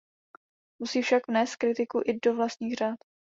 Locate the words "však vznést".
1.01-1.55